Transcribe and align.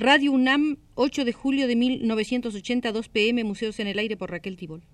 Radio 0.00 0.30
UNAM, 0.30 0.76
8 0.94 1.24
de 1.24 1.32
julio 1.32 1.66
de 1.66 1.74
1982 1.74 3.08
pm, 3.08 3.42
Museos 3.42 3.80
en 3.80 3.88
el 3.88 3.98
Aire 3.98 4.16
por 4.16 4.30
Raquel 4.30 4.56
Tibol. 4.56 4.84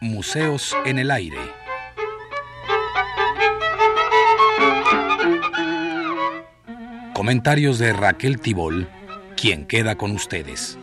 Museos 0.00 0.74
en 0.86 0.98
el 0.98 1.10
Aire. 1.10 1.36
Comentarios 7.12 7.78
de 7.78 7.92
Raquel 7.92 8.40
Tibol 8.40 8.88
quien 9.40 9.64
queda 9.64 9.96
con 9.96 10.10
ustedes. 10.10 10.76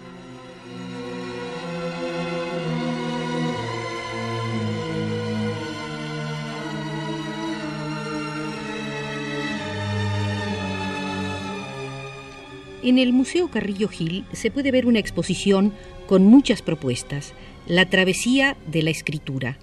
En 12.82 12.98
el 12.98 13.14
Museo 13.14 13.52
Carrillo 13.52 13.90
Gil 13.90 14.26
se 14.32 14.50
puede 14.50 14.72
ver 14.72 14.88
una 14.88 14.98
exposición 14.98 15.74
con 16.08 16.26
muchas 16.26 16.64
propuestas. 16.64 17.34
La 17.68 17.88
travesía 17.90 18.58
de 18.66 18.82
la 18.82 18.90
escritura. 18.90 19.60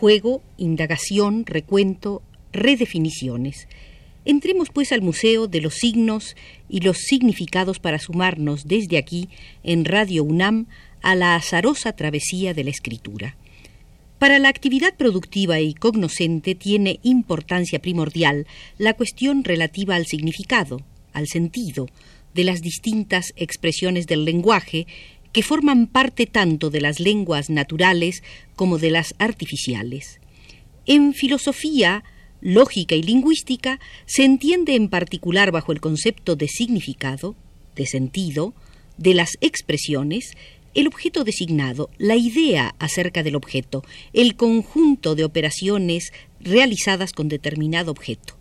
Juego, 0.00 0.42
indagación, 0.56 1.46
recuento, 1.46 2.22
redefiniciones. 2.50 3.68
Entremos 4.24 4.68
pues 4.72 4.92
al 4.92 5.02
Museo 5.02 5.48
de 5.48 5.60
los 5.60 5.74
Signos 5.74 6.36
y 6.68 6.80
los 6.80 6.98
Significados 6.98 7.80
para 7.80 7.98
sumarnos 7.98 8.68
desde 8.68 8.98
aquí, 8.98 9.28
en 9.64 9.84
Radio 9.84 10.22
UNAM, 10.22 10.66
a 11.02 11.14
la 11.16 11.34
azarosa 11.34 11.92
travesía 11.94 12.54
de 12.54 12.64
la 12.64 12.70
escritura. 12.70 13.36
Para 14.18 14.38
la 14.38 14.48
actividad 14.48 14.94
productiva 14.96 15.58
y 15.58 15.74
cognoscente 15.74 16.54
tiene 16.54 17.00
importancia 17.02 17.80
primordial 17.80 18.46
la 18.78 18.94
cuestión 18.94 19.42
relativa 19.42 19.96
al 19.96 20.06
significado, 20.06 20.80
al 21.12 21.26
sentido, 21.26 21.88
de 22.32 22.44
las 22.44 22.62
distintas 22.62 23.32
expresiones 23.36 24.06
del 24.06 24.24
lenguaje 24.24 24.86
que 25.32 25.42
forman 25.42 25.88
parte 25.88 26.26
tanto 26.26 26.70
de 26.70 26.80
las 26.80 27.00
lenguas 27.00 27.50
naturales 27.50 28.22
como 28.54 28.78
de 28.78 28.92
las 28.92 29.14
artificiales. 29.18 30.20
En 30.86 31.14
filosofía, 31.14 32.04
lógica 32.42 32.96
y 32.96 33.02
lingüística 33.02 33.80
se 34.04 34.24
entiende 34.24 34.74
en 34.74 34.88
particular 34.88 35.52
bajo 35.52 35.72
el 35.72 35.80
concepto 35.80 36.36
de 36.36 36.48
significado, 36.48 37.36
de 37.76 37.86
sentido, 37.86 38.52
de 38.98 39.14
las 39.14 39.38
expresiones, 39.40 40.32
el 40.74 40.88
objeto 40.88 41.24
designado, 41.24 41.88
la 41.98 42.16
idea 42.16 42.74
acerca 42.78 43.22
del 43.22 43.36
objeto, 43.36 43.84
el 44.12 44.34
conjunto 44.36 45.14
de 45.14 45.24
operaciones 45.24 46.12
realizadas 46.40 47.12
con 47.12 47.28
determinado 47.28 47.92
objeto. 47.92 48.36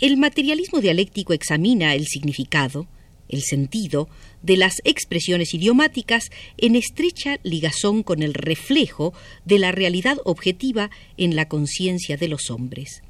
El 0.00 0.16
materialismo 0.16 0.80
dialéctico 0.80 1.32
examina 1.32 1.94
el 1.94 2.06
significado, 2.06 2.88
el 3.28 3.42
sentido, 3.42 4.08
de 4.42 4.56
las 4.56 4.80
expresiones 4.84 5.54
idiomáticas 5.54 6.30
en 6.58 6.74
estrecha 6.74 7.38
ligazón 7.44 8.02
con 8.02 8.22
el 8.22 8.34
reflejo 8.34 9.14
de 9.44 9.60
la 9.60 9.70
realidad 9.70 10.18
objetiva 10.24 10.90
en 11.16 11.36
la 11.36 11.46
conciencia 11.48 12.16
de 12.16 12.28
los 12.28 12.50
hombres. 12.50 13.02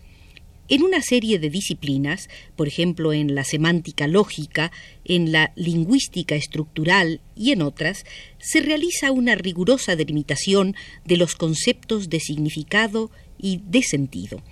En 0.73 0.83
una 0.84 1.03
serie 1.03 1.39
de 1.39 1.51
disciplinas, 1.51 2.31
por 2.56 2.67
ejemplo 2.67 3.12
en 3.12 3.34
la 3.34 3.45
semántica 3.45 4.06
lógica, 4.06 4.73
en 5.05 5.31
la 5.31 5.53
lingüística 5.55 6.34
estructural 6.34 7.20
y 7.37 7.53
en 7.53 7.61
otras, 7.61 8.06
se 8.39 8.62
realiza 8.62 9.12
una 9.12 9.34
rigurosa 9.34 9.97
delimitación 9.97 10.74
de 11.05 11.19
los 11.19 11.35
conceptos 11.35 12.08
de 12.08 12.20
significado 12.20 13.11
y 13.36 13.61
de 13.67 13.83
sentido. 13.83 14.42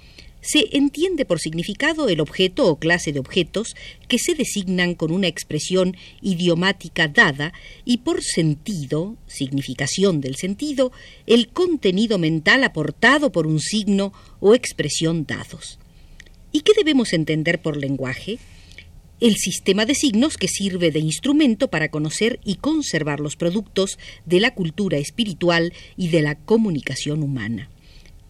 Se 0.42 0.76
entiende 0.76 1.24
por 1.24 1.40
significado 1.40 2.06
el 2.10 2.20
objeto 2.20 2.66
o 2.66 2.78
clase 2.78 3.14
de 3.14 3.20
objetos 3.20 3.74
que 4.06 4.18
se 4.18 4.34
designan 4.34 4.96
con 4.96 5.12
una 5.12 5.26
expresión 5.26 5.96
idiomática 6.20 7.08
dada 7.08 7.54
y 7.86 7.96
por 7.98 8.22
sentido, 8.22 9.16
significación 9.26 10.20
del 10.20 10.36
sentido, 10.36 10.92
el 11.26 11.48
contenido 11.48 12.18
mental 12.18 12.62
aportado 12.64 13.32
por 13.32 13.46
un 13.46 13.58
signo 13.58 14.12
o 14.40 14.54
expresión 14.54 15.24
dados. 15.24 15.79
¿Y 16.52 16.60
qué 16.60 16.72
debemos 16.76 17.12
entender 17.12 17.60
por 17.62 17.76
lenguaje? 17.76 18.38
El 19.20 19.36
sistema 19.36 19.86
de 19.86 19.94
signos 19.94 20.36
que 20.36 20.48
sirve 20.48 20.90
de 20.90 20.98
instrumento 20.98 21.68
para 21.68 21.90
conocer 21.90 22.40
y 22.44 22.56
conservar 22.56 23.20
los 23.20 23.36
productos 23.36 23.98
de 24.26 24.40
la 24.40 24.54
cultura 24.54 24.98
espiritual 24.98 25.72
y 25.96 26.08
de 26.08 26.22
la 26.22 26.34
comunicación 26.34 27.22
humana. 27.22 27.70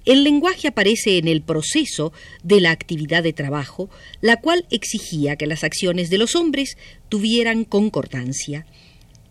El 0.04 0.24
lenguaje 0.24 0.68
aparece 0.68 1.18
en 1.18 1.28
el 1.28 1.42
proceso 1.42 2.12
de 2.42 2.60
la 2.60 2.72
actividad 2.72 3.22
de 3.22 3.32
trabajo, 3.32 3.88
la 4.20 4.40
cual 4.40 4.66
exigía 4.70 5.36
que 5.36 5.46
las 5.46 5.62
acciones 5.62 6.10
de 6.10 6.18
los 6.18 6.34
hombres 6.34 6.76
tuvieran 7.08 7.64
concordancia. 7.64 8.66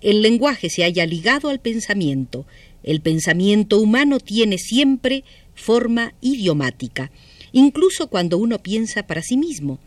El 0.02 0.22
lenguaje 0.22 0.70
se 0.70 0.84
halla 0.84 1.06
ligado 1.06 1.50
al 1.50 1.60
pensamiento. 1.60 2.46
El 2.84 3.02
pensamiento 3.02 3.80
humano 3.80 4.20
tiene 4.20 4.58
siempre 4.58 5.24
forma 5.54 6.14
idiomática 6.22 7.12
incluso 7.52 8.08
cuando 8.08 8.38
uno 8.38 8.60
piensa 8.60 9.04
para 9.04 9.22
sí 9.22 9.38
mismo. 9.38 9.80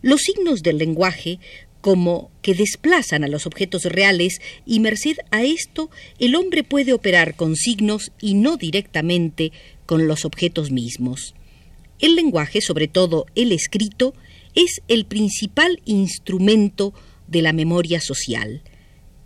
Los 0.00 0.22
signos 0.22 0.62
del 0.62 0.78
lenguaje 0.78 1.38
como 1.82 2.30
que 2.42 2.54
desplazan 2.54 3.24
a 3.24 3.28
los 3.28 3.46
objetos 3.46 3.84
reales 3.84 4.40
y 4.64 4.80
merced 4.80 5.16
a 5.30 5.42
esto 5.42 5.90
el 6.18 6.36
hombre 6.36 6.62
puede 6.62 6.92
operar 6.92 7.34
con 7.34 7.56
signos 7.56 8.12
y 8.20 8.34
no 8.34 8.56
directamente 8.56 9.52
con 9.84 10.06
los 10.06 10.24
objetos 10.24 10.70
mismos. 10.70 11.34
El 11.98 12.16
lenguaje, 12.16 12.60
sobre 12.60 12.88
todo 12.88 13.26
el 13.34 13.52
escrito, 13.52 14.14
es 14.54 14.80
el 14.88 15.06
principal 15.06 15.80
instrumento 15.84 16.94
de 17.26 17.42
la 17.42 17.52
memoria 17.52 18.00
social. 18.00 18.62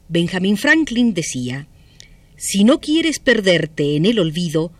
Benjamin 0.09 0.57
Franklin 0.57 1.15
decía, 1.15 1.69
Si 2.37 2.65
no 2.65 2.81
quieres 2.81 3.19
perderte 3.19 3.97
en 3.97 4.07
el 4.07 4.19
olvido, 4.19 4.73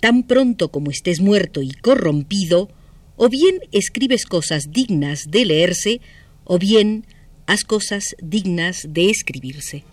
tan 0.00 0.22
pronto 0.22 0.70
como 0.70 0.90
estés 0.90 1.20
muerto 1.20 1.62
y 1.62 1.72
corrompido, 1.72 2.68
o 3.16 3.28
bien 3.28 3.60
escribes 3.72 4.24
cosas 4.24 4.70
dignas 4.70 5.30
de 5.30 5.44
leerse, 5.44 6.00
o 6.44 6.58
bien 6.58 7.04
haz 7.46 7.64
cosas 7.64 8.14
dignas 8.22 8.86
de 8.88 9.10
escribirse. 9.10 9.84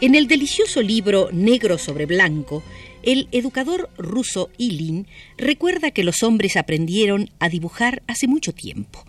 En 0.00 0.16
el 0.16 0.26
delicioso 0.26 0.82
libro 0.82 1.28
Negro 1.32 1.78
sobre 1.78 2.06
Blanco, 2.06 2.64
el 3.04 3.28
educador 3.30 3.88
ruso 3.96 4.50
Ilin 4.58 5.06
recuerda 5.38 5.92
que 5.92 6.02
los 6.02 6.24
hombres 6.24 6.56
aprendieron 6.56 7.30
a 7.38 7.48
dibujar 7.48 8.02
hace 8.08 8.26
mucho 8.26 8.52
tiempo 8.52 9.04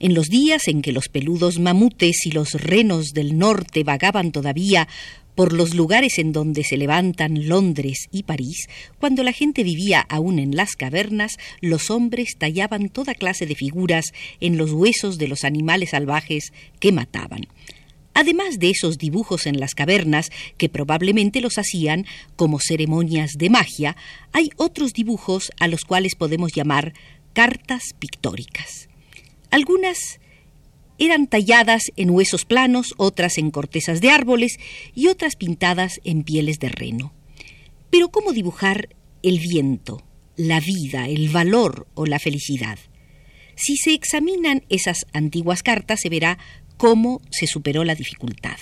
en 0.00 0.14
los 0.14 0.26
días 0.26 0.68
en 0.68 0.82
que 0.82 0.92
los 0.92 1.08
peludos 1.08 1.58
mamutes 1.58 2.26
y 2.26 2.30
los 2.30 2.52
renos 2.52 3.08
del 3.14 3.38
norte 3.38 3.84
vagaban 3.84 4.32
todavía 4.32 4.88
por 5.38 5.52
los 5.52 5.72
lugares 5.72 6.18
en 6.18 6.32
donde 6.32 6.64
se 6.64 6.76
levantan 6.76 7.46
Londres 7.46 8.08
y 8.10 8.24
París, 8.24 8.68
cuando 8.98 9.22
la 9.22 9.30
gente 9.30 9.62
vivía 9.62 10.00
aún 10.00 10.40
en 10.40 10.56
las 10.56 10.74
cavernas, 10.74 11.38
los 11.60 11.92
hombres 11.92 12.30
tallaban 12.36 12.88
toda 12.88 13.14
clase 13.14 13.46
de 13.46 13.54
figuras 13.54 14.06
en 14.40 14.56
los 14.56 14.72
huesos 14.72 15.16
de 15.16 15.28
los 15.28 15.44
animales 15.44 15.90
salvajes 15.90 16.52
que 16.80 16.90
mataban. 16.90 17.46
Además 18.14 18.58
de 18.58 18.70
esos 18.70 18.98
dibujos 18.98 19.46
en 19.46 19.60
las 19.60 19.76
cavernas, 19.76 20.30
que 20.56 20.68
probablemente 20.68 21.40
los 21.40 21.56
hacían 21.56 22.04
como 22.34 22.58
ceremonias 22.58 23.34
de 23.38 23.48
magia, 23.48 23.96
hay 24.32 24.50
otros 24.56 24.92
dibujos 24.92 25.52
a 25.60 25.68
los 25.68 25.84
cuales 25.84 26.16
podemos 26.16 26.52
llamar 26.52 26.94
cartas 27.32 27.94
pictóricas. 27.96 28.87
Algunas 29.50 30.20
eran 30.98 31.26
talladas 31.28 31.82
en 31.96 32.10
huesos 32.10 32.44
planos, 32.44 32.94
otras 32.96 33.38
en 33.38 33.50
cortezas 33.50 34.00
de 34.00 34.10
árboles 34.10 34.58
y 34.94 35.06
otras 35.06 35.36
pintadas 35.36 36.00
en 36.04 36.24
pieles 36.24 36.58
de 36.58 36.68
reno. 36.68 37.12
Pero 37.90 38.10
¿cómo 38.10 38.32
dibujar 38.32 38.88
el 39.22 39.38
viento, 39.38 40.02
la 40.36 40.60
vida, 40.60 41.08
el 41.08 41.28
valor 41.28 41.86
o 41.94 42.04
la 42.04 42.18
felicidad? 42.18 42.78
Si 43.54 43.76
se 43.76 43.94
examinan 43.94 44.64
esas 44.68 45.06
antiguas 45.12 45.62
cartas 45.62 46.00
se 46.00 46.08
verá 46.08 46.38
cómo 46.76 47.20
se 47.30 47.46
superó 47.46 47.84
la 47.84 47.94
dificultad. 47.94 48.56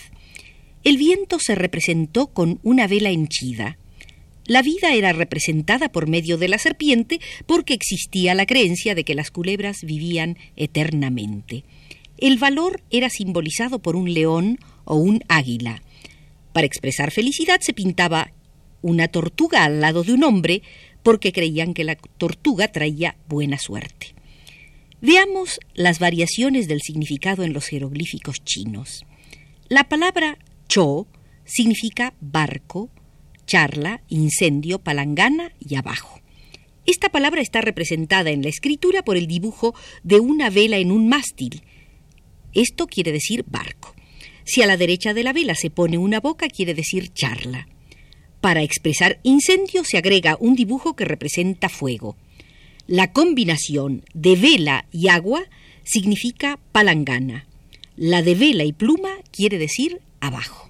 El 0.85 0.99
viento 0.99 1.39
se 1.41 1.55
representó 1.55 2.29
con 2.29 2.61
una 2.63 2.87
vela 2.87 3.11
henchida, 3.11 3.79
la 4.47 4.63
vida 4.63 4.95
era 4.95 5.13
representada 5.13 5.91
por 5.91 6.09
medio 6.09 6.39
de 6.39 6.49
la 6.49 6.59
serpiente 6.59 7.21
porque 7.47 7.75
existía 7.75 8.35
la 8.35 8.47
creencia 8.47 8.95
de 8.95 9.05
que 9.05 9.15
las 9.15 9.31
culebras 9.31 9.79
vivían 9.83 10.39
eternamente. 10.57 11.65
El 12.19 12.39
valor 12.39 12.83
era 12.91 13.11
simbolizado 13.11 13.81
por 13.81 13.97
un 13.97 14.13
león 14.13 14.59
o 14.85 14.97
un 14.97 15.23
águila. 15.29 15.83
Para 16.53 16.67
expresar 16.67 17.11
felicidad 17.11 17.61
se 17.61 17.75
pintaba 17.75 18.33
una 18.83 19.09
tortuga 19.09 19.65
al 19.65 19.81
lado 19.81 20.05
de 20.05 20.13
un 20.13 20.25
hombre 20.25 20.63
porque 21.03 21.33
creían 21.33 21.75
que 21.75 21.85
la 21.85 21.97
tortuga 21.97 22.69
traía 22.69 23.17
buena 23.29 23.59
suerte. 23.59 24.15
Veamos 25.01 25.61
las 25.75 25.99
variaciones 25.99 26.69
del 26.69 26.81
significado 26.81 27.43
en 27.43 27.53
los 27.53 27.67
jeroglíficos 27.67 28.43
chinos. 28.45 29.05
La 29.69 29.89
palabra 29.89 30.39
cho 30.69 31.07
significa 31.45 32.15
barco, 32.21 32.91
charla, 33.47 34.03
incendio, 34.09 34.79
palangana 34.79 35.53
y 35.59 35.77
abajo. 35.77 36.21
Esta 36.85 37.09
palabra 37.09 37.41
está 37.41 37.61
representada 37.61 38.31
en 38.31 38.43
la 38.43 38.49
escritura 38.49 39.03
por 39.03 39.17
el 39.17 39.27
dibujo 39.27 39.75
de 40.05 40.21
una 40.21 40.51
vela 40.51 40.77
en 40.77 40.93
un 40.93 41.09
mástil. 41.09 41.63
Esto 42.55 42.87
quiere 42.87 43.13
decir 43.13 43.45
barco. 43.47 43.95
Si 44.45 44.63
a 44.63 44.67
la 44.67 44.77
derecha 44.77 45.13
de 45.13 45.25
la 45.25 45.33
vela 45.33 45.55
se 45.57 45.71
pone 45.71 45.99
una 45.99 46.21
boca, 46.21 46.49
quiere 46.49 46.75
decir 46.75 47.13
charla. 47.13 47.67
Para 48.41 48.63
expresar 48.63 49.19
incendio 49.25 49.83
se 49.83 49.99
agrega 49.99 50.37
un 50.39 50.55
dibujo 50.55 50.95
que 50.95 51.05
representa 51.05 51.69
fuego. 51.69 52.17
La 52.87 53.13
combinación 53.13 54.05
de 54.15 54.37
vela 54.37 54.87
y 54.93 55.09
agua 55.09 55.43
significa 55.83 56.61
palangana. 56.71 57.47
La 57.97 58.23
de 58.23 58.37
vela 58.37 58.63
y 58.63 58.73
pluma 58.73 59.11
quiere 59.33 59.59
decir 59.59 60.01
abajo. 60.21 60.66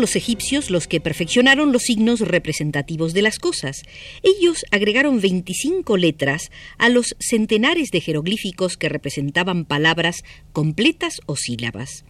Los 0.00 0.16
egipcios 0.16 0.70
los 0.70 0.86
que 0.86 1.00
perfeccionaron 1.00 1.72
los 1.72 1.82
signos 1.82 2.20
representativos 2.20 3.14
de 3.14 3.22
las 3.22 3.38
cosas. 3.38 3.82
Ellos 4.22 4.64
agregaron 4.70 5.20
25 5.20 5.96
letras 5.96 6.50
a 6.78 6.88
los 6.88 7.14
centenares 7.18 7.90
de 7.90 8.00
jeroglíficos 8.00 8.76
que 8.76 8.88
representaban 8.88 9.64
palabras 9.64 10.22
completas 10.52 11.20
o 11.26 11.36
sílabas. 11.36 12.04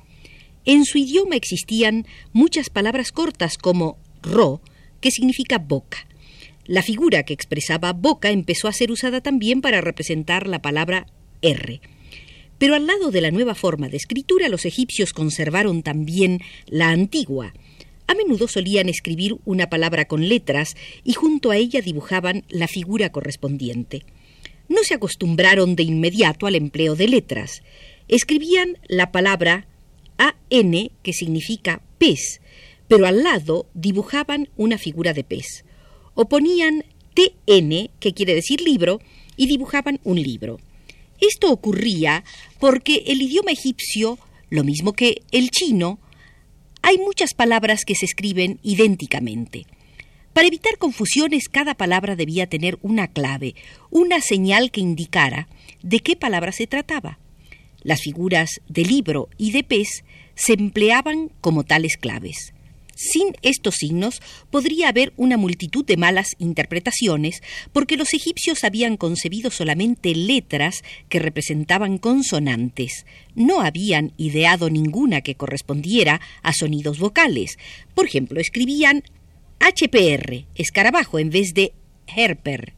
En 0.64 0.84
su 0.84 0.98
idioma 0.98 1.36
existían 1.36 2.06
muchas 2.32 2.70
palabras 2.70 3.12
cortas 3.12 3.56
como 3.56 3.98
ro, 4.22 4.60
que 5.00 5.10
significa 5.10 5.58
boca. 5.58 6.06
La 6.66 6.82
figura 6.82 7.24
que 7.24 7.32
expresaba 7.32 7.92
boca 7.92 8.30
empezó 8.30 8.68
a 8.68 8.72
ser 8.72 8.92
usada 8.92 9.20
también 9.20 9.60
para 9.60 9.80
representar 9.80 10.46
la 10.46 10.62
palabra 10.62 11.06
R. 11.42 11.80
Pero 12.58 12.74
al 12.74 12.86
lado 12.86 13.10
de 13.10 13.22
la 13.22 13.30
nueva 13.30 13.54
forma 13.54 13.88
de 13.88 13.96
escritura, 13.96 14.50
los 14.50 14.66
egipcios 14.66 15.14
conservaron 15.14 15.82
también 15.82 16.40
la 16.66 16.90
antigua. 16.90 17.54
A 18.10 18.14
menudo 18.16 18.48
solían 18.48 18.88
escribir 18.88 19.36
una 19.44 19.70
palabra 19.70 20.06
con 20.06 20.28
letras 20.28 20.74
y 21.04 21.12
junto 21.12 21.52
a 21.52 21.56
ella 21.56 21.80
dibujaban 21.80 22.42
la 22.48 22.66
figura 22.66 23.12
correspondiente. 23.12 24.02
No 24.68 24.82
se 24.82 24.94
acostumbraron 24.94 25.76
de 25.76 25.84
inmediato 25.84 26.48
al 26.48 26.56
empleo 26.56 26.96
de 26.96 27.06
letras. 27.06 27.62
Escribían 28.08 28.78
la 28.88 29.12
palabra 29.12 29.68
AN, 30.18 30.90
que 31.04 31.12
significa 31.12 31.82
pez, 31.98 32.40
pero 32.88 33.06
al 33.06 33.22
lado 33.22 33.68
dibujaban 33.74 34.48
una 34.56 34.76
figura 34.76 35.12
de 35.12 35.22
pez. 35.22 35.64
O 36.14 36.28
ponían 36.28 36.84
TN, 37.14 37.90
que 38.00 38.12
quiere 38.12 38.34
decir 38.34 38.60
libro, 38.60 39.00
y 39.36 39.46
dibujaban 39.46 40.00
un 40.02 40.20
libro. 40.20 40.58
Esto 41.20 41.52
ocurría 41.52 42.24
porque 42.58 43.04
el 43.06 43.22
idioma 43.22 43.52
egipcio, 43.52 44.18
lo 44.48 44.64
mismo 44.64 44.94
que 44.94 45.22
el 45.30 45.52
chino, 45.52 46.00
hay 46.82 46.98
muchas 46.98 47.34
palabras 47.34 47.84
que 47.84 47.94
se 47.94 48.06
escriben 48.06 48.58
idénticamente. 48.62 49.66
Para 50.32 50.46
evitar 50.46 50.78
confusiones, 50.78 51.48
cada 51.48 51.74
palabra 51.74 52.16
debía 52.16 52.46
tener 52.46 52.78
una 52.82 53.08
clave, 53.08 53.54
una 53.90 54.20
señal 54.20 54.70
que 54.70 54.80
indicara 54.80 55.48
de 55.82 56.00
qué 56.00 56.16
palabra 56.16 56.52
se 56.52 56.66
trataba. 56.66 57.18
Las 57.82 58.02
figuras 58.02 58.60
de 58.68 58.84
libro 58.84 59.28
y 59.38 59.52
de 59.52 59.64
pez 59.64 60.04
se 60.34 60.52
empleaban 60.52 61.30
como 61.40 61.64
tales 61.64 61.96
claves. 61.96 62.52
Sin 63.02 63.28
estos 63.40 63.76
signos 63.76 64.20
podría 64.50 64.90
haber 64.90 65.14
una 65.16 65.38
multitud 65.38 65.86
de 65.86 65.96
malas 65.96 66.36
interpretaciones, 66.38 67.42
porque 67.72 67.96
los 67.96 68.12
egipcios 68.12 68.62
habían 68.62 68.98
concebido 68.98 69.50
solamente 69.50 70.14
letras 70.14 70.84
que 71.08 71.18
representaban 71.18 71.96
consonantes. 71.96 73.06
No 73.34 73.62
habían 73.62 74.12
ideado 74.18 74.68
ninguna 74.68 75.22
que 75.22 75.34
correspondiera 75.34 76.20
a 76.42 76.52
sonidos 76.52 76.98
vocales. 76.98 77.56
Por 77.94 78.04
ejemplo, 78.04 78.38
escribían 78.38 79.02
HPR, 79.60 80.44
escarabajo, 80.54 81.18
en 81.18 81.30
vez 81.30 81.54
de 81.54 81.72
herper. 82.06 82.74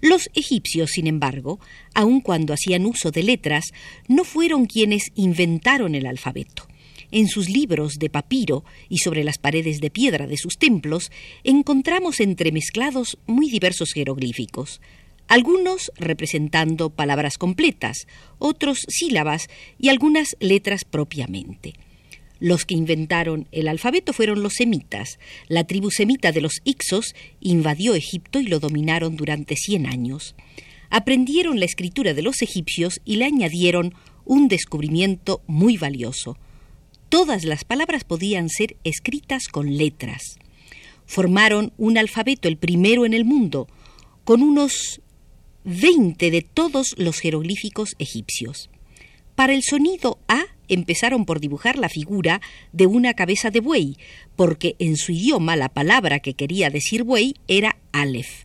Los 0.00 0.30
egipcios, 0.34 0.90
sin 0.92 1.08
embargo, 1.08 1.58
aun 1.92 2.20
cuando 2.20 2.54
hacían 2.54 2.86
uso 2.86 3.10
de 3.10 3.24
letras, 3.24 3.72
no 4.06 4.22
fueron 4.22 4.66
quienes 4.66 5.10
inventaron 5.16 5.96
el 5.96 6.06
alfabeto. 6.06 6.69
En 7.12 7.28
sus 7.28 7.48
libros 7.48 7.94
de 7.98 8.10
papiro 8.10 8.64
y 8.88 8.98
sobre 8.98 9.24
las 9.24 9.38
paredes 9.38 9.80
de 9.80 9.90
piedra 9.90 10.26
de 10.26 10.36
sus 10.36 10.58
templos 10.58 11.10
encontramos 11.44 12.20
entremezclados 12.20 13.18
muy 13.26 13.50
diversos 13.50 13.92
jeroglíficos, 13.92 14.80
algunos 15.26 15.92
representando 15.96 16.90
palabras 16.90 17.38
completas, 17.38 18.06
otros 18.38 18.78
sílabas 18.88 19.48
y 19.78 19.88
algunas 19.88 20.36
letras 20.40 20.84
propiamente. 20.84 21.74
Los 22.40 22.64
que 22.64 22.74
inventaron 22.74 23.46
el 23.52 23.68
alfabeto 23.68 24.12
fueron 24.12 24.42
los 24.42 24.54
semitas. 24.54 25.18
La 25.46 25.64
tribu 25.64 25.90
semita 25.90 26.32
de 26.32 26.40
los 26.40 26.54
Ixos 26.64 27.14
invadió 27.40 27.94
Egipto 27.94 28.40
y 28.40 28.46
lo 28.46 28.60
dominaron 28.60 29.16
durante 29.16 29.56
cien 29.56 29.86
años. 29.86 30.34
Aprendieron 30.88 31.60
la 31.60 31.66
escritura 31.66 32.14
de 32.14 32.22
los 32.22 32.40
egipcios 32.40 33.00
y 33.04 33.16
le 33.16 33.26
añadieron 33.26 33.94
un 34.24 34.48
descubrimiento 34.48 35.42
muy 35.46 35.76
valioso, 35.76 36.38
Todas 37.10 37.44
las 37.44 37.64
palabras 37.64 38.04
podían 38.04 38.48
ser 38.48 38.76
escritas 38.84 39.48
con 39.48 39.76
letras. 39.76 40.38
Formaron 41.06 41.72
un 41.76 41.98
alfabeto, 41.98 42.46
el 42.46 42.56
primero 42.56 43.04
en 43.04 43.14
el 43.14 43.24
mundo, 43.24 43.66
con 44.22 44.44
unos 44.44 45.00
20 45.64 46.30
de 46.30 46.42
todos 46.42 46.94
los 46.96 47.18
jeroglíficos 47.18 47.96
egipcios. 47.98 48.70
Para 49.34 49.54
el 49.54 49.64
sonido 49.64 50.20
A 50.28 50.44
empezaron 50.68 51.24
por 51.24 51.40
dibujar 51.40 51.80
la 51.80 51.88
figura 51.88 52.40
de 52.72 52.86
una 52.86 53.14
cabeza 53.14 53.50
de 53.50 53.58
buey, 53.58 53.96
porque 54.36 54.76
en 54.78 54.96
su 54.96 55.10
idioma 55.10 55.56
la 55.56 55.68
palabra 55.68 56.20
que 56.20 56.34
quería 56.34 56.70
decir 56.70 57.02
buey 57.02 57.34
era 57.48 57.76
Aleph. 57.90 58.44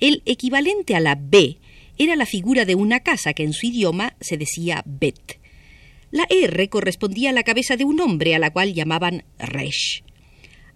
El 0.00 0.24
equivalente 0.26 0.96
a 0.96 1.00
la 1.00 1.14
B 1.14 1.58
era 1.96 2.16
la 2.16 2.26
figura 2.26 2.64
de 2.64 2.74
una 2.74 3.00
casa 3.00 3.34
que 3.34 3.44
en 3.44 3.52
su 3.52 3.66
idioma 3.66 4.16
se 4.20 4.36
decía 4.36 4.82
Bet. 4.84 5.43
La 6.14 6.28
R 6.30 6.68
correspondía 6.68 7.30
a 7.30 7.32
la 7.32 7.42
cabeza 7.42 7.76
de 7.76 7.84
un 7.84 8.00
hombre 8.00 8.36
a 8.36 8.38
la 8.38 8.52
cual 8.52 8.72
llamaban 8.72 9.24
Resh. 9.36 10.04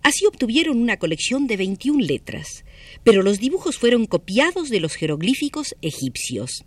Así 0.02 0.26
obtuvieron 0.26 0.78
una 0.83 0.97
colección 0.97 1.47
de 1.47 1.57
21 1.57 2.04
letras, 2.04 2.64
pero 3.04 3.23
los 3.23 3.38
dibujos 3.38 3.78
fueron 3.78 4.07
copiados 4.07 4.68
de 4.68 4.80
los 4.80 4.97
jeroglíficos 4.97 5.76
egipcios. 5.80 6.64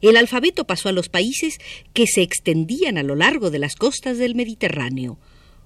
El 0.00 0.16
alfabeto 0.16 0.64
pasó 0.64 0.90
a 0.90 0.92
los 0.92 1.08
países 1.08 1.58
que 1.92 2.06
se 2.06 2.22
extendían 2.22 2.98
a 2.98 3.02
lo 3.02 3.16
largo 3.16 3.50
de 3.50 3.58
las 3.58 3.74
costas 3.74 4.16
del 4.16 4.36
Mediterráneo. 4.36 5.18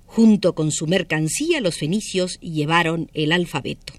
Junto 0.06 0.54
con 0.54 0.72
su 0.72 0.86
mercancía, 0.86 1.60
los 1.60 1.76
fenicios 1.76 2.40
llevaron 2.40 3.10
el 3.12 3.32
alfabeto. 3.32 3.92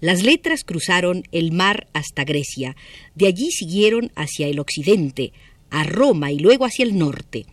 Las 0.00 0.22
letras 0.22 0.62
cruzaron 0.62 1.22
el 1.32 1.52
mar 1.52 1.88
hasta 1.94 2.24
Grecia, 2.24 2.76
de 3.14 3.28
allí 3.28 3.50
siguieron 3.50 4.12
hacia 4.14 4.46
el 4.46 4.58
occidente, 4.58 5.32
a 5.70 5.84
Roma 5.84 6.32
y 6.32 6.38
luego 6.38 6.66
hacia 6.66 6.84
el 6.84 6.98
norte. 6.98 7.46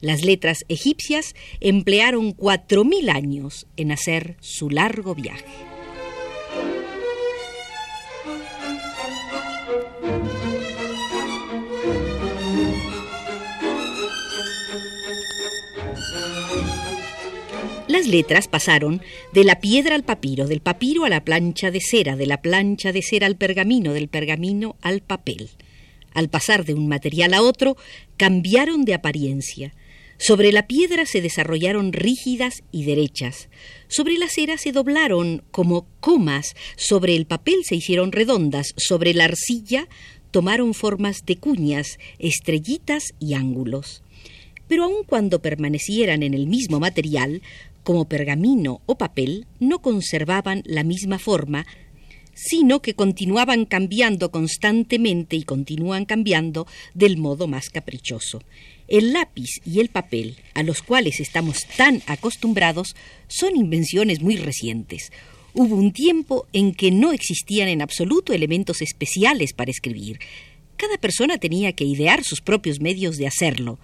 Las 0.00 0.24
letras 0.24 0.64
egipcias 0.68 1.34
emplearon 1.60 2.32
cuatro 2.32 2.84
mil 2.84 3.10
años 3.10 3.66
en 3.76 3.92
hacer 3.92 4.36
su 4.40 4.70
largo 4.70 5.14
viaje. 5.14 5.44
Las 17.88 18.06
letras 18.06 18.48
pasaron 18.48 19.02
de 19.34 19.44
la 19.44 19.60
piedra 19.60 19.96
al 19.96 20.04
papiro, 20.04 20.46
del 20.46 20.60
papiro 20.60 21.04
a 21.04 21.10
la 21.10 21.24
plancha 21.24 21.70
de 21.70 21.80
cera, 21.80 22.16
de 22.16 22.24
la 22.24 22.40
plancha 22.40 22.92
de 22.92 23.02
cera 23.02 23.26
al 23.26 23.36
pergamino, 23.36 23.92
del 23.92 24.08
pergamino 24.08 24.76
al 24.80 25.02
papel. 25.02 25.50
Al 26.14 26.30
pasar 26.30 26.64
de 26.64 26.72
un 26.72 26.88
material 26.88 27.34
a 27.34 27.42
otro, 27.42 27.76
cambiaron 28.16 28.86
de 28.86 28.94
apariencia. 28.94 29.74
Sobre 30.22 30.52
la 30.52 30.66
piedra 30.66 31.06
se 31.06 31.22
desarrollaron 31.22 31.94
rígidas 31.94 32.62
y 32.70 32.84
derechas. 32.84 33.48
Sobre 33.88 34.18
la 34.18 34.28
cera 34.28 34.58
se 34.58 34.70
doblaron 34.70 35.42
como 35.50 35.86
comas. 36.00 36.54
Sobre 36.76 37.16
el 37.16 37.24
papel 37.24 37.64
se 37.64 37.76
hicieron 37.76 38.12
redondas. 38.12 38.74
Sobre 38.76 39.14
la 39.14 39.24
arcilla 39.24 39.88
tomaron 40.30 40.74
formas 40.74 41.24
de 41.24 41.36
cuñas, 41.36 41.98
estrellitas 42.18 43.14
y 43.18 43.32
ángulos. 43.32 44.02
Pero 44.68 44.84
aun 44.84 45.04
cuando 45.06 45.40
permanecieran 45.40 46.22
en 46.22 46.34
el 46.34 46.46
mismo 46.46 46.80
material, 46.80 47.40
como 47.82 48.06
pergamino 48.06 48.82
o 48.84 48.98
papel, 48.98 49.46
no 49.58 49.80
conservaban 49.80 50.62
la 50.66 50.84
misma 50.84 51.18
forma, 51.18 51.64
sino 52.34 52.80
que 52.80 52.94
continuaban 52.94 53.64
cambiando 53.64 54.30
constantemente 54.30 55.36
y 55.36 55.44
continúan 55.44 56.04
cambiando 56.04 56.66
del 56.94 57.16
modo 57.16 57.46
más 57.46 57.70
caprichoso. 57.70 58.42
El 58.90 59.12
lápiz 59.12 59.60
y 59.64 59.78
el 59.78 59.88
papel, 59.88 60.36
a 60.52 60.64
los 60.64 60.82
cuales 60.82 61.20
estamos 61.20 61.64
tan 61.76 62.02
acostumbrados, 62.08 62.96
son 63.28 63.56
invenciones 63.56 64.20
muy 64.20 64.36
recientes. 64.36 65.12
Hubo 65.54 65.76
un 65.76 65.92
tiempo 65.92 66.48
en 66.52 66.74
que 66.74 66.90
no 66.90 67.12
existían 67.12 67.68
en 67.68 67.82
absoluto 67.82 68.32
elementos 68.32 68.82
especiales 68.82 69.52
para 69.52 69.70
escribir. 69.70 70.18
Cada 70.76 70.98
persona 70.98 71.38
tenía 71.38 71.72
que 71.72 71.84
idear 71.84 72.24
sus 72.24 72.40
propios 72.40 72.80
medios 72.80 73.16
de 73.16 73.28
hacerlo 73.28 73.78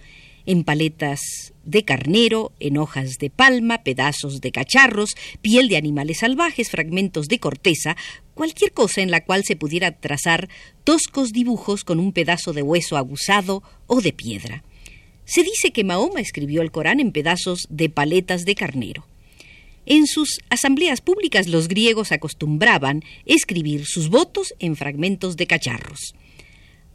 en 0.45 0.65
paletas 0.65 1.21
de 1.65 1.85
carnero, 1.85 2.51
en 2.59 2.77
hojas 2.77 3.19
de 3.21 3.31
palma, 3.31 3.85
pedazos 3.85 4.41
de 4.41 4.51
cacharros, 4.51 5.15
piel 5.41 5.69
de 5.69 5.77
animales 5.77 6.19
salvajes, 6.19 6.71
fragmentos 6.71 7.29
de 7.29 7.39
corteza, 7.39 7.97
cualquier 8.35 8.73
cosa 8.73 9.03
en 9.03 9.13
la 9.13 9.25
cual 9.25 9.45
se 9.45 9.55
pudiera 9.55 9.93
trazar 9.93 10.49
toscos 10.83 11.31
dibujos 11.31 11.85
con 11.85 12.01
un 12.01 12.13
pedazo 12.13 12.53
de 12.53 12.63
hueso 12.63 12.97
abusado 12.97 13.63
o 13.87 14.01
de 14.01 14.13
piedra. 14.13 14.65
Se 15.27 15.43
dice 15.43 15.73
que 15.73 15.85
Mahoma 15.85 16.21
escribió 16.21 16.63
el 16.63 16.71
Corán 16.71 17.01
en 17.01 17.13
pedazos 17.13 17.67
de 17.69 17.91
paletas 17.91 18.45
de 18.45 18.55
carnero. 18.55 19.07
En 19.85 20.07
sus 20.07 20.41
asambleas 20.51 21.01
públicas 21.01 21.49
los 21.49 21.69
griegos 21.69 22.13
acostumbraban 22.13 23.03
escribir 23.25 23.87
sus 23.87 24.09
votos 24.09 24.55
en 24.61 24.77
fragmentos 24.77 25.37
de 25.37 25.47
cacharros. 25.47 26.15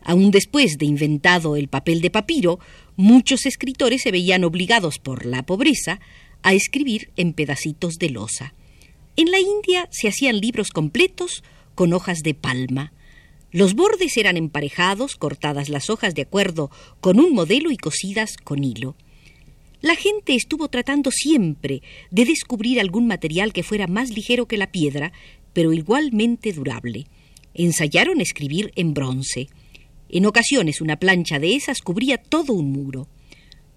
Aún 0.04 0.32
después 0.32 0.78
de 0.78 0.86
inventado 0.86 1.56
el 1.56 1.68
papel 1.68 2.02
de 2.02 2.10
papiro, 2.10 2.60
muchos 2.96 3.46
escritores 3.46 4.02
se 4.02 4.12
veían 4.12 4.44
obligados 4.46 4.98
por 4.98 5.26
la 5.26 5.44
pobreza 5.44 6.00
a 6.42 6.54
escribir 6.54 7.12
en 7.18 7.34
pedacitos 7.34 7.96
de 7.96 8.10
losa. 8.10 8.54
En 9.18 9.30
la 9.30 9.40
India 9.40 9.88
se 9.92 10.08
hacían 10.08 10.40
libros 10.40 10.70
completos 10.70 11.44
con 11.76 11.94
hojas 11.94 12.20
de 12.24 12.34
palma. 12.34 12.94
Los 13.52 13.74
bordes 13.74 14.16
eran 14.16 14.38
emparejados, 14.38 15.16
cortadas 15.16 15.68
las 15.68 15.90
hojas 15.90 16.16
de 16.16 16.22
acuerdo 16.22 16.72
con 17.02 17.20
un 17.20 17.34
modelo 17.34 17.70
y 17.72 17.78
cosidas 17.78 18.38
con 18.38 18.64
hilo. 18.64 18.96
La 19.82 19.96
gente 19.96 20.36
estuvo 20.36 20.70
tratando 20.70 21.12
siempre 21.12 21.82
de 22.12 22.26
descubrir 22.26 22.80
algún 22.80 23.08
material 23.08 23.52
que 23.52 23.64
fuera 23.64 23.88
más 23.88 24.12
ligero 24.12 24.48
que 24.48 24.58
la 24.58 24.72
piedra, 24.72 25.12
pero 25.54 25.74
igualmente 25.74 26.54
durable. 26.54 27.08
Ensayaron 27.54 28.22
escribir 28.22 28.72
en 28.76 28.94
bronce. 28.94 29.50
En 30.08 30.26
ocasiones 30.26 30.80
una 30.80 30.98
plancha 30.98 31.40
de 31.40 31.56
esas 31.56 31.82
cubría 31.82 32.18
todo 32.18 32.54
un 32.54 32.72
muro. 32.72 33.08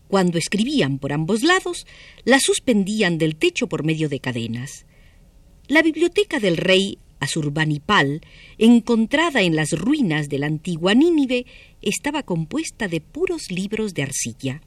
Cuando 0.07 0.39
escribían 0.39 0.99
por 0.99 1.13
ambos 1.13 1.43
lados, 1.43 1.87
la 2.25 2.39
suspendían 2.39 3.19
del 3.19 3.35
techo 3.35 3.67
por 3.67 3.83
medio 3.83 4.09
de 4.09 4.21
cadenas. 4.21 4.87
La 5.67 5.83
biblioteca 5.83 6.39
del 6.39 6.59
rey 6.59 6.99
Asurbanipal, 7.25 8.21
encontrada 8.59 9.43
en 9.43 9.57
las 9.57 9.73
ruinas 9.73 10.29
de 10.29 10.39
la 10.39 10.47
antigua 10.47 10.95
Nínive, 10.95 11.47
estaba 11.83 12.23
compuesta 12.23 12.89
de 12.89 13.01
puros 13.01 13.51
libros 13.51 13.95
de 13.95 14.03
arcilla. 14.03 14.63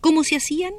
¿Cómo 0.00 0.24
se 0.24 0.36
hacían? 0.36 0.74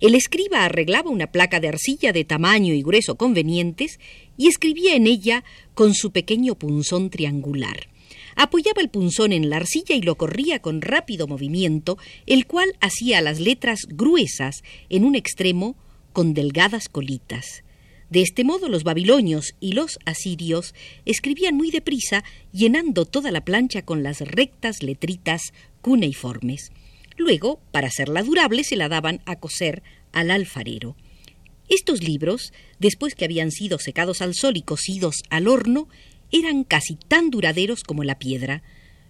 El 0.00 0.14
escriba 0.14 0.64
arreglaba 0.64 1.10
una 1.10 1.32
placa 1.32 1.58
de 1.58 1.68
arcilla 1.68 2.12
de 2.12 2.24
tamaño 2.24 2.72
y 2.72 2.82
grueso 2.82 3.16
convenientes 3.16 3.98
y 4.36 4.46
escribía 4.46 4.94
en 4.94 5.08
ella 5.08 5.42
con 5.74 5.94
su 5.94 6.12
pequeño 6.12 6.54
punzón 6.54 7.10
triangular. 7.10 7.88
Apoyaba 8.36 8.80
el 8.80 8.90
punzón 8.90 9.32
en 9.32 9.50
la 9.50 9.56
arcilla 9.56 9.96
y 9.96 10.02
lo 10.02 10.14
corría 10.14 10.60
con 10.60 10.82
rápido 10.82 11.26
movimiento, 11.26 11.98
el 12.26 12.46
cual 12.46 12.68
hacía 12.80 13.20
las 13.20 13.40
letras 13.40 13.80
gruesas 13.88 14.62
en 14.88 15.04
un 15.04 15.16
extremo 15.16 15.74
con 16.12 16.34
delgadas 16.34 16.88
colitas. 16.88 17.64
De 18.10 18.22
este 18.22 18.42
modo 18.42 18.68
los 18.68 18.84
babilonios 18.84 19.54
y 19.60 19.72
los 19.72 19.98
asirios 20.06 20.74
escribían 21.04 21.56
muy 21.56 21.70
deprisa, 21.70 22.24
llenando 22.52 23.04
toda 23.04 23.30
la 23.30 23.42
plancha 23.44 23.82
con 23.82 24.02
las 24.02 24.20
rectas 24.20 24.82
letritas 24.82 25.52
cuneiformes. 25.82 26.72
Luego, 27.18 27.60
para 27.70 27.88
hacerla 27.88 28.22
durable, 28.22 28.64
se 28.64 28.76
la 28.76 28.88
daban 28.88 29.20
a 29.26 29.36
coser 29.36 29.82
al 30.12 30.30
alfarero. 30.30 30.96
Estos 31.68 32.02
libros, 32.02 32.52
después 32.78 33.14
que 33.14 33.26
habían 33.26 33.50
sido 33.50 33.78
secados 33.78 34.22
al 34.22 34.34
sol 34.34 34.56
y 34.56 34.62
cocidos 34.62 35.16
al 35.28 35.48
horno, 35.48 35.88
eran 36.32 36.64
casi 36.64 36.96
tan 36.96 37.30
duraderos 37.30 37.82
como 37.82 38.04
la 38.04 38.18
piedra. 38.18 38.62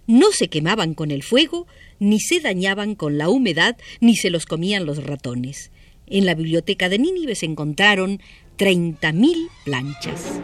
No 0.09 0.33
se 0.33 0.49
quemaban 0.49 0.95
con 0.95 1.13
el 1.13 1.23
fuego, 1.23 1.67
ni 2.01 2.19
se 2.19 2.41
dañaban 2.41 2.97
con 2.97 3.17
la 3.19 3.29
humedad, 3.29 3.77
ni 4.01 4.17
se 4.17 4.31
los 4.31 4.47
comían 4.47 4.87
los 4.87 5.05
ratones. 5.05 5.71
En 6.07 6.25
la 6.25 6.35
biblioteca 6.35 6.89
de 6.89 6.99
Nínive 6.99 7.35
se 7.35 7.47
encontraron 7.47 8.21
treinta 8.59 9.13
mil 9.13 9.49
planchas. 9.65 10.41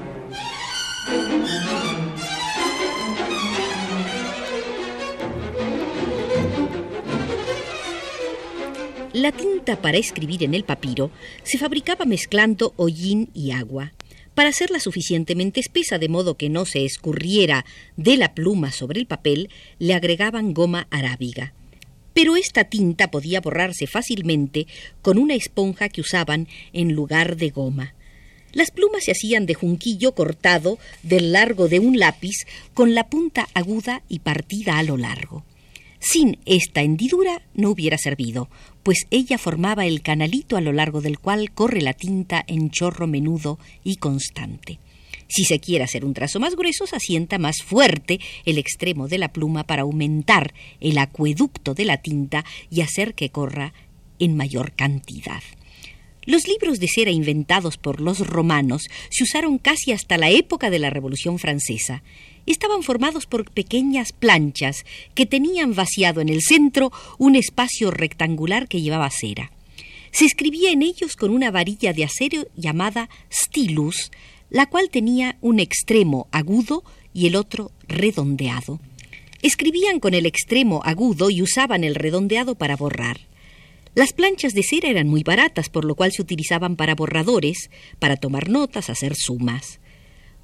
La 9.12 9.32
tinta 9.32 9.82
para 9.82 9.98
escribir 9.98 10.44
en 10.44 10.54
el 10.54 10.62
papiro 10.62 11.10
se 11.42 11.58
fabricaba 11.58 12.04
mezclando 12.04 12.72
hollín 12.76 13.30
y 13.34 13.50
agua. 13.50 13.92
Para 14.36 14.50
hacerla 14.50 14.78
suficientemente 14.78 15.58
espesa 15.58 15.98
de 15.98 16.08
modo 16.08 16.36
que 16.36 16.48
no 16.48 16.66
se 16.66 16.84
escurriera 16.84 17.64
de 17.96 18.16
la 18.16 18.32
pluma 18.32 18.70
sobre 18.70 19.00
el 19.00 19.06
papel, 19.06 19.50
le 19.80 19.92
agregaban 19.92 20.54
goma 20.54 20.86
arábiga. 20.92 21.52
Pero 22.12 22.36
esta 22.36 22.62
tinta 22.62 23.10
podía 23.10 23.40
borrarse 23.40 23.88
fácilmente 23.88 24.68
con 25.02 25.18
una 25.18 25.34
esponja 25.34 25.88
que 25.88 26.00
usaban 26.00 26.46
en 26.72 26.92
lugar 26.92 27.36
de 27.36 27.50
goma. 27.50 27.94
Las 28.54 28.70
plumas 28.70 29.04
se 29.04 29.12
hacían 29.12 29.46
de 29.46 29.54
junquillo 29.54 30.14
cortado 30.14 30.78
del 31.02 31.32
largo 31.32 31.68
de 31.68 31.80
un 31.80 31.98
lápiz 31.98 32.46
con 32.72 32.94
la 32.94 33.08
punta 33.08 33.48
aguda 33.52 34.02
y 34.08 34.20
partida 34.20 34.78
a 34.78 34.84
lo 34.84 34.96
largo. 34.96 35.44
Sin 35.98 36.38
esta 36.46 36.82
hendidura 36.82 37.42
no 37.54 37.70
hubiera 37.70 37.98
servido, 37.98 38.48
pues 38.82 39.06
ella 39.10 39.38
formaba 39.38 39.86
el 39.86 40.02
canalito 40.02 40.56
a 40.56 40.60
lo 40.60 40.72
largo 40.72 41.00
del 41.00 41.18
cual 41.18 41.50
corre 41.50 41.82
la 41.82 41.94
tinta 41.94 42.44
en 42.46 42.70
chorro 42.70 43.06
menudo 43.06 43.58
y 43.82 43.96
constante. 43.96 44.78
Si 45.26 45.44
se 45.44 45.58
quiere 45.58 45.82
hacer 45.82 46.04
un 46.04 46.14
trazo 46.14 46.38
más 46.38 46.54
grueso, 46.54 46.86
se 46.86 46.96
asienta 46.96 47.38
más 47.38 47.62
fuerte 47.64 48.20
el 48.44 48.58
extremo 48.58 49.08
de 49.08 49.18
la 49.18 49.32
pluma 49.32 49.64
para 49.64 49.82
aumentar 49.82 50.54
el 50.80 50.98
acueducto 50.98 51.74
de 51.74 51.86
la 51.86 51.96
tinta 51.96 52.44
y 52.70 52.82
hacer 52.82 53.14
que 53.14 53.30
corra 53.30 53.72
en 54.20 54.36
mayor 54.36 54.72
cantidad. 54.72 55.42
Los 56.26 56.48
libros 56.48 56.80
de 56.80 56.88
cera 56.88 57.10
inventados 57.10 57.76
por 57.76 58.00
los 58.00 58.26
romanos 58.26 58.82
se 59.10 59.24
usaron 59.24 59.58
casi 59.58 59.92
hasta 59.92 60.18
la 60.18 60.30
época 60.30 60.70
de 60.70 60.78
la 60.78 60.90
Revolución 60.90 61.38
Francesa 61.38 62.02
estaban 62.46 62.82
formados 62.82 63.26
por 63.26 63.50
pequeñas 63.50 64.12
planchas 64.12 64.84
que 65.14 65.26
tenían 65.26 65.74
vaciado 65.74 66.20
en 66.20 66.28
el 66.28 66.42
centro 66.42 66.92
un 67.18 67.36
espacio 67.36 67.90
rectangular 67.90 68.68
que 68.68 68.82
llevaba 68.82 69.10
cera. 69.10 69.50
Se 70.10 70.24
escribía 70.24 70.70
en 70.70 70.82
ellos 70.82 71.16
con 71.16 71.30
una 71.30 71.50
varilla 71.50 71.92
de 71.92 72.04
acero 72.04 72.46
llamada 72.54 73.08
stylus, 73.32 74.12
la 74.50 74.66
cual 74.66 74.90
tenía 74.90 75.36
un 75.40 75.58
extremo 75.58 76.28
agudo 76.30 76.84
y 77.12 77.26
el 77.26 77.36
otro 77.36 77.72
redondeado. 77.88 78.80
Escribían 79.42 80.00
con 80.00 80.14
el 80.14 80.26
extremo 80.26 80.80
agudo 80.84 81.30
y 81.30 81.42
usaban 81.42 81.84
el 81.84 81.94
redondeado 81.94 82.54
para 82.54 82.76
borrar. 82.76 83.18
Las 83.94 84.12
planchas 84.12 84.54
de 84.54 84.64
cera 84.64 84.88
eran 84.88 85.08
muy 85.08 85.22
baratas, 85.22 85.68
por 85.68 85.84
lo 85.84 85.94
cual 85.94 86.10
se 86.10 86.22
utilizaban 86.22 86.74
para 86.74 86.96
borradores, 86.96 87.70
para 88.00 88.16
tomar 88.16 88.48
notas, 88.48 88.90
hacer 88.90 89.14
sumas. 89.14 89.78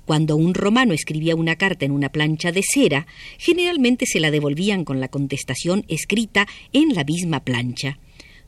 Cuando 0.06 0.36
un 0.36 0.54
romano 0.54 0.92
escribía 0.92 1.34
una 1.34 1.56
carta 1.56 1.84
en 1.84 1.90
una 1.90 2.10
plancha 2.10 2.52
de 2.52 2.62
cera, 2.62 3.06
generalmente 3.38 4.06
se 4.06 4.20
la 4.20 4.30
devolvían 4.30 4.84
con 4.84 5.00
la 5.00 5.08
contestación 5.08 5.84
escrita 5.88 6.46
en 6.72 6.94
la 6.94 7.02
misma 7.02 7.44
plancha. 7.44 7.98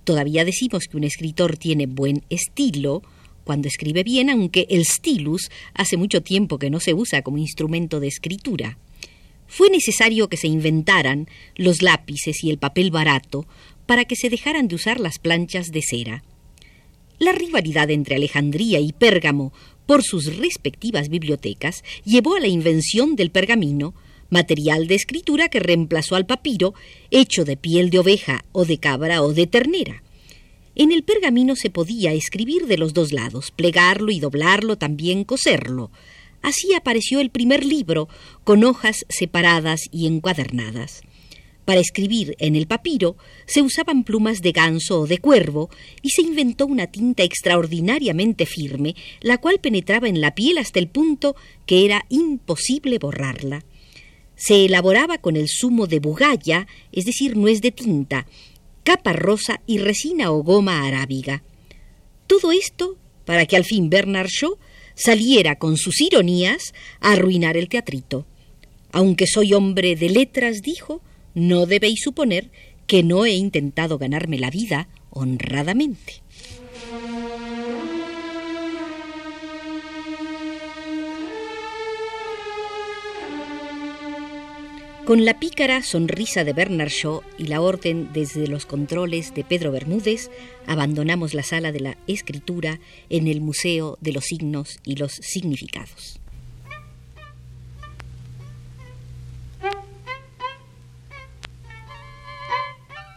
Todavía 0.05 0.45
decimos 0.45 0.85
que 0.89 0.97
un 0.97 1.05
escritor 1.05 1.57
tiene 1.57 1.87
buen 1.87 2.23
estilo 2.31 3.03
cuando 3.45 3.67
escribe 3.69 4.05
bien, 4.05 4.31
aunque 4.31 4.67
el 4.71 4.85
stylus 4.85 5.51
hace 5.75 5.97
mucho 5.97 6.23
tiempo 6.23 6.59
que 6.59 6.71
no 6.71 6.79
se 6.79 6.95
usa 6.95 7.23
como 7.23 7.39
instrumento 7.39 7.99
de 7.99 8.09
escritura. 8.09 8.79
Fue 9.47 9.69
necesario 9.69 10.29
que 10.29 10.39
se 10.39 10.49
inventaran 10.49 11.29
los 11.57 11.83
lápices 11.83 12.43
y 12.43 12.51
el 12.51 12.57
papel 12.57 12.91
barato 12.91 13.47
para 13.93 14.07
que 14.07 14.17
se 14.17 14.31
dejaran 14.31 14.69
de 14.69 14.75
usar 14.75 15.01
las 15.01 15.19
planchas 15.19 15.71
de 15.71 15.83
cera. 15.83 16.25
La 17.19 17.33
rivalidad 17.33 17.91
entre 17.91 18.17
Alejandría 18.17 18.81
y 18.81 18.95
Pérgamo 18.95 19.53
por 19.85 20.03
sus 20.03 20.39
respectivas 20.39 21.11
bibliotecas, 21.11 21.85
llevó 22.03 22.37
a 22.37 22.41
la 22.41 22.47
invención 22.47 23.17
del 23.17 23.31
pergamino, 23.31 23.93
material 24.31 24.87
de 24.87 24.95
escritura 24.95 25.51
que 25.51 25.61
reemplazó 25.61 26.17
al 26.17 26.25
papiro, 26.25 26.73
hecho 27.11 27.45
de 27.45 27.59
piel 27.59 27.91
de 27.91 27.99
oveja 27.99 28.47
o 28.53 28.65
de 28.65 28.79
cabra 28.79 29.21
o 29.21 29.35
de 29.35 29.47
ternera. 29.47 30.03
En 30.75 30.91
el 30.91 31.03
pergamino 31.03 31.55
se 31.55 31.69
podía 31.69 32.15
escribir 32.15 32.65
de 32.69 32.79
los 32.79 32.95
dos 32.95 33.13
lados, 33.13 33.51
plegarlo 33.51 34.11
y 34.11 34.21
doblarlo, 34.21 34.79
también 34.79 35.25
coserlo. 35.25 35.91
Así 36.41 36.73
apareció 36.73 37.21
el 37.21 37.29
primer 37.29 37.63
libro, 37.63 38.09
con 38.43 38.65
hojas 38.65 39.05
separadas 39.11 39.83
y 39.91 40.07
encuadernadas. 40.07 41.03
Para 41.65 41.81
escribir 41.81 42.35
en 42.39 42.57
el 42.57 42.67
papiro 42.67 43.17
se 43.47 43.63
usaban 43.63 44.03
plumas 44.03 44.43
de 44.43 44.53
ganso 44.53 45.01
o 45.01 45.07
de 45.07 45.19
cuervo 45.19 45.71
y 46.03 46.11
se 46.11 46.23
inventó 46.23 46.67
una 46.67 46.89
tinta 46.89 47.23
extraordinariamente 47.23 48.47
firme, 48.47 48.97
la 49.21 49.39
cual 49.39 49.61
penetraba 49.61 50.09
en 50.09 50.21
la 50.21 50.35
piel 50.35 50.59
hasta 50.59 50.81
el 50.81 50.89
punto 50.89 51.37
que 51.65 51.85
era 51.85 52.05
imposible 52.09 52.99
borrarla. 52.99 53.65
Se 54.35 54.65
elaboraba 54.65 55.19
con 55.19 55.37
el 55.37 55.47
zumo 55.49 55.87
de 55.87 56.01
bugaya, 56.01 56.67
es 56.91 57.05
decir, 57.05 57.37
nuez 57.37 57.61
de 57.61 57.71
tinta, 57.71 58.27
capa 58.83 59.13
rosa 59.13 59.61
y 59.67 59.79
resina 59.79 60.33
o 60.33 60.43
goma 60.43 60.85
arábiga. 60.85 61.45
Todo 62.27 62.51
esto 62.51 62.97
para 63.25 63.47
que 63.47 63.57
al 63.57 63.65
fin 63.65 63.89
Bernard 63.89 64.29
Shaw 64.29 64.59
saliera 64.95 65.57
con 65.57 65.77
sus 65.77 66.01
ironías 66.01 66.75
a 67.01 67.13
arruinar 67.13 67.57
el 67.57 67.69
teatrito. 67.69 68.27
Aunque 68.91 69.27
soy 69.27 69.55
hombre 69.55 69.95
de 69.97 70.11
letras, 70.11 70.61
dijo, 70.61 71.03
no 71.35 71.67
debéis 71.67 72.01
suponer 72.03 72.51
que 72.87 73.03
no 73.03 73.25
he 73.25 73.33
intentado 73.33 73.99
ganarme 73.99 74.39
la 74.39 74.51
vida 74.51 74.89
honradamente. 75.11 76.23
Con 85.05 85.25
la 85.25 85.41
pícara 85.41 85.83
sonrisa 85.83 86.45
de 86.45 86.53
Bernard 86.53 86.91
Shaw 86.91 87.23
y 87.37 87.49
la 87.49 87.61
orden 87.61 88.11
desde 88.13 88.47
los 88.47 88.67
controles 88.67 89.35
de 89.35 89.43
Pedro 89.43 89.73
Bermúdez, 89.73 90.31
abandonamos 90.65 91.35
la 91.35 91.43
sala 91.43 91.73
de 91.73 91.81
la 91.81 91.99
escritura 92.07 92.79
en 93.11 93.27
el 93.27 93.41
Museo 93.41 93.99
de 94.01 94.13
los 94.13 94.27
Signos 94.27 94.79
y 94.85 94.95
los 94.95 95.13
Significados. 95.13 96.22